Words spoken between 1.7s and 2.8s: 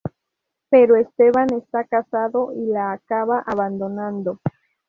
casado y